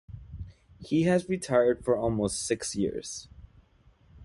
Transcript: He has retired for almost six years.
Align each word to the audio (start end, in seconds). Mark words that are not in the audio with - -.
He 0.79 1.03
has 1.03 1.29
retired 1.29 1.85
for 1.85 1.95
almost 1.95 2.43
six 2.43 2.75
years. 2.75 3.27